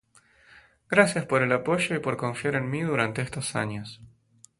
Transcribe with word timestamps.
Gracias 0.89 1.27
por 1.27 1.43
el 1.43 1.51
apoyo 1.51 1.95
y 1.95 1.99
por 1.99 2.17
confiar 2.17 2.55
en 2.55 2.71
mi 2.71 2.81
durante 2.81 3.21
estos 3.21 3.55
años. 3.55 4.01